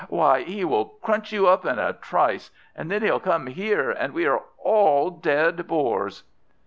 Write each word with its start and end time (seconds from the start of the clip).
Why, 0.09 0.41
he 0.41 0.65
will 0.65 0.85
crunch 1.03 1.31
you 1.31 1.45
up 1.47 1.63
in 1.63 1.77
a 1.77 1.93
trice, 1.93 2.49
and 2.75 2.89
then 2.89 3.03
he'll 3.03 3.19
come 3.19 3.45
here, 3.45 3.91
and 3.91 4.15
we 4.15 4.25
are 4.25 4.41
all 4.57 5.11
dead 5.11 5.67
Boars!" 5.67 6.23